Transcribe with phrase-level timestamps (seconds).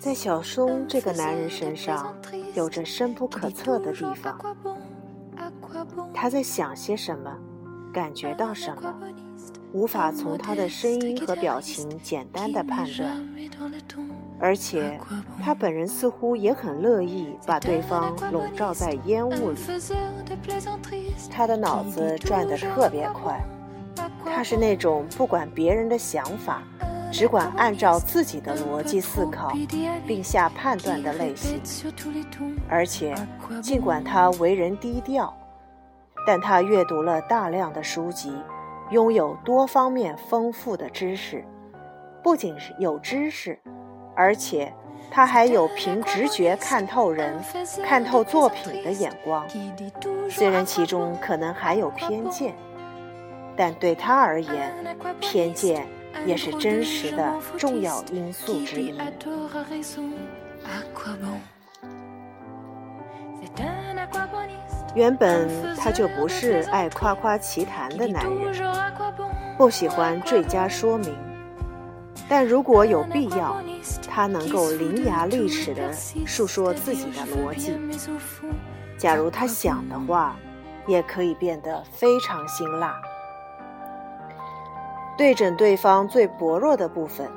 [0.00, 2.12] 在小松这个男人身上，
[2.54, 4.38] 有着深不可测的地方。
[6.12, 7.32] 他在想些什么，
[7.92, 8.94] 感觉到什么，
[9.72, 13.28] 无法从他的声音和表情简单的判断。
[14.40, 14.98] 而且，
[15.40, 19.58] 他本人似乎也很乐意把对方笼罩在烟雾里。
[21.30, 23.40] 他的脑子转得特别快，
[24.24, 26.62] 他是那种不管别人的想法。
[27.10, 29.52] 只管按照自己的逻辑思考
[30.06, 31.60] 并下判断的类型，
[32.68, 33.14] 而且
[33.62, 35.34] 尽管他为人低调，
[36.26, 38.32] 但他阅读了大量的书籍，
[38.90, 41.44] 拥有多方面丰富的知识。
[42.22, 43.58] 不仅是有知识，
[44.14, 44.72] 而且
[45.10, 47.42] 他还有凭直觉看透人、
[47.82, 49.46] 看透作品的眼光。
[50.28, 52.54] 虽然其中可能还有偏见，
[53.56, 55.86] 但对他而言，偏见。
[56.26, 58.94] 也是真实的重要因素之一。
[64.94, 68.54] 原本他就不是爱夸夸其谈的男人，
[69.56, 71.14] 不喜欢赘加说明。
[72.28, 73.62] 但如果有必要，
[74.08, 75.92] 他能够伶牙俐齿地
[76.26, 77.78] 述说自己的逻辑。
[78.98, 80.36] 假如他想的话，
[80.86, 83.00] 也可以变得非常辛辣。
[85.18, 87.28] 对准对方最薄弱的部分，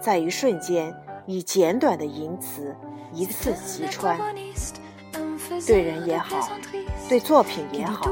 [0.00, 0.92] 在一瞬间
[1.26, 2.74] 以简短的淫词
[3.12, 4.18] 一次击穿。
[5.64, 6.48] 对人也好，
[7.08, 8.10] 对作品也好，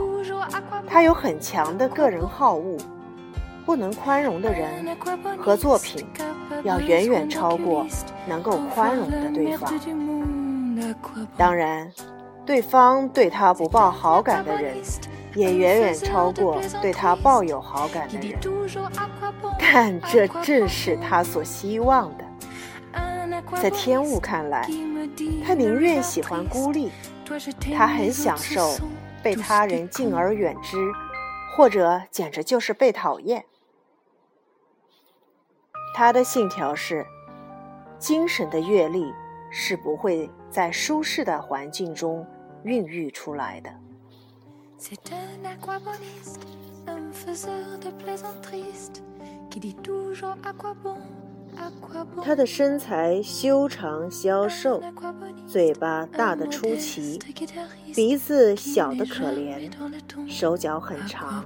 [0.86, 2.76] 他有很强的个人好恶，
[3.66, 4.96] 不能宽容的人
[5.36, 6.06] 和作品，
[6.62, 7.84] 要远远超过
[8.24, 9.74] 能够宽容的对方。
[11.36, 11.90] 当然，
[12.46, 14.76] 对方对他不抱好感的人。
[15.34, 18.38] 也远远超过对他抱有好感的人，
[19.58, 22.24] 但这正是他所希望的。
[23.62, 24.68] 在天雾看来，
[25.44, 26.90] 他宁愿喜欢孤立，
[27.74, 28.76] 他很享受
[29.22, 30.76] 被他人敬而远之，
[31.56, 33.44] 或者简直就是被讨厌。
[35.94, 37.06] 他的信条是：
[37.98, 39.12] 精神的阅历
[39.50, 42.26] 是不会在舒适的环境中
[42.64, 43.70] 孕育出来的。
[52.22, 54.80] 他的身材修长消瘦，
[55.46, 57.18] 嘴巴大得出奇，
[57.94, 59.70] 鼻子小得可怜，
[60.28, 61.44] 手脚很长，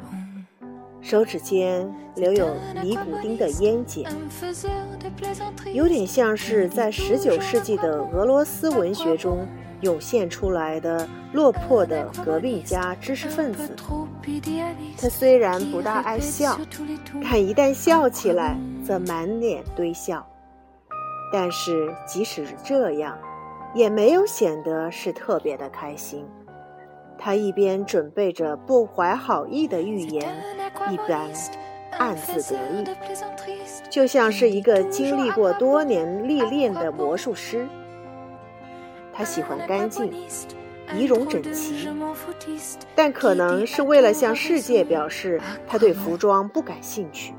[1.03, 4.05] 手指间留有尼古丁的烟碱，
[5.75, 9.47] 有点像是在十九世纪的俄罗斯文学中。
[9.83, 13.69] 涌现出来的落魄的革命家、知识分子。
[14.97, 16.57] 他虽然不大爱笑，
[17.21, 20.25] 但一旦笑起来，则满脸堆笑。
[21.33, 23.19] 但是即使是这样，
[23.75, 26.25] 也没有显得是特别的开心。
[27.25, 30.29] 他一边准备着不怀好意的预言，
[30.91, 31.33] 一边
[31.93, 32.85] 暗自得意，
[33.89, 37.65] 就像是一个经历过多年历练的魔术师。
[39.13, 40.13] 他喜欢干净、
[40.97, 41.89] 仪容整齐，
[42.97, 47.35] 但可能是为了向世界表示他对服装不感兴趣，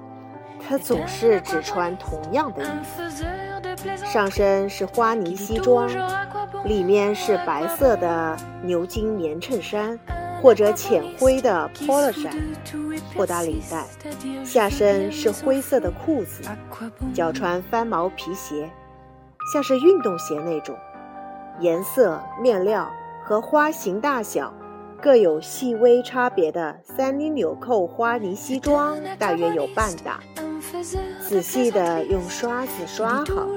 [0.67, 5.89] 他总是只穿同样的衣服：上身是花呢西装，
[6.65, 9.99] 里面是白色的牛津棉衬衫
[10.41, 12.33] 或者浅灰的 polo 衫，
[13.13, 13.85] 不打领带；
[14.45, 16.43] 下身是灰色的裤子，
[17.13, 18.69] 脚穿翻毛皮鞋，
[19.53, 20.75] 像是运动鞋那种。
[21.59, 22.91] 颜色、面料
[23.23, 24.51] 和花型大小
[24.99, 30.19] 各有细微差别的三厘纽扣花呢西装，大约有半打。
[31.27, 33.47] 仔细的用刷子刷好，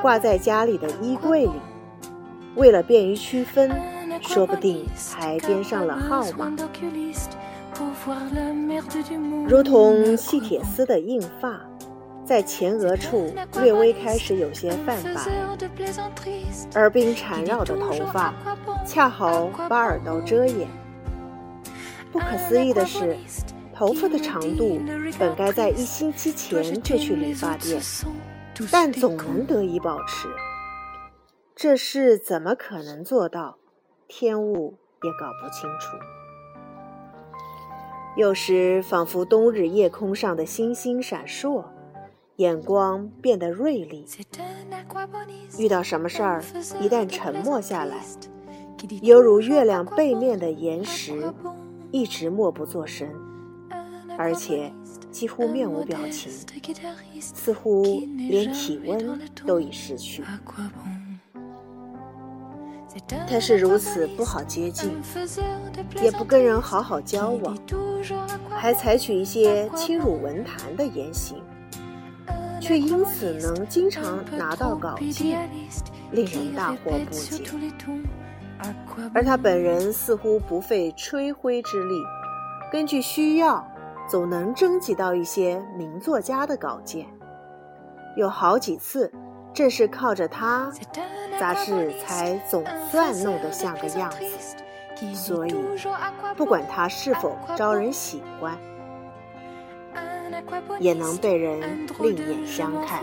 [0.00, 1.60] 挂在家里的衣柜里。
[2.54, 3.70] 为了便于区分，
[4.20, 4.86] 说不定
[5.16, 6.52] 还编上了号码。
[9.46, 11.60] 如同细铁丝的硬发。
[12.24, 15.20] 在前额处略微开始有些泛白，
[16.76, 18.32] 耳鬓缠绕的头发
[18.86, 20.68] 恰好把耳朵遮掩。
[22.12, 23.16] 不可思议的是，
[23.82, 24.80] 头发的长度
[25.18, 27.82] 本该在一星期前就去理发店，
[28.70, 30.28] 但总能得以保持。
[31.56, 33.58] 这事怎么可能做到？
[34.06, 35.96] 天雾也搞不清楚。
[38.16, 41.64] 有时仿佛冬日夜空上的星星闪烁。
[42.36, 44.06] 眼光变得锐利，
[45.58, 46.40] 遇到什么事儿，
[46.80, 47.96] 一旦沉默下来，
[49.00, 51.34] 犹如月亮背面的岩石，
[51.90, 53.08] 一直默不作声。
[54.18, 54.72] 而且，
[55.10, 56.30] 几乎面无表情，
[57.20, 60.22] 似乎连体温都已失去。
[63.26, 64.90] 他是如此不好接近，
[66.02, 67.56] 也不跟人好好交往，
[68.50, 71.42] 还采取一些轻辱文坛的言行，
[72.60, 75.48] 却因此能经常拿到稿件，
[76.10, 77.44] 令人大惑不解。
[79.14, 81.94] 而他本人似乎不费吹灰之力，
[82.70, 83.66] 根据需要，
[84.12, 87.06] 总能征集到一些名作家的稿件，
[88.14, 89.10] 有好几次。
[89.54, 90.70] 正是靠着他，
[91.40, 95.14] 杂志才总算弄得像个样子。
[95.14, 95.54] 所以，
[96.36, 98.54] 不管他是否招人喜欢，
[100.78, 103.02] 也能被人另眼相看。